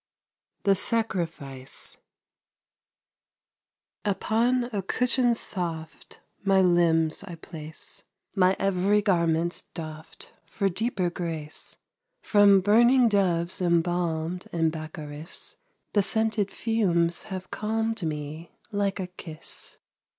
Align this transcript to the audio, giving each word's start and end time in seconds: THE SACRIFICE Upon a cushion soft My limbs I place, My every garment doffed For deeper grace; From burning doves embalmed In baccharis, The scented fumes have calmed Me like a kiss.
THE 0.63 0.73
SACRIFICE 0.73 1.99
Upon 4.03 4.63
a 4.73 4.81
cushion 4.81 5.35
soft 5.35 6.21
My 6.43 6.59
limbs 6.59 7.23
I 7.23 7.35
place, 7.35 8.03
My 8.33 8.55
every 8.57 9.03
garment 9.03 9.63
doffed 9.75 10.33
For 10.47 10.69
deeper 10.69 11.11
grace; 11.11 11.77
From 12.19 12.61
burning 12.61 13.09
doves 13.09 13.61
embalmed 13.61 14.47
In 14.51 14.71
baccharis, 14.71 15.55
The 15.93 16.01
scented 16.01 16.49
fumes 16.49 17.25
have 17.29 17.51
calmed 17.51 18.01
Me 18.01 18.55
like 18.71 18.99
a 18.99 19.05
kiss. 19.05 19.77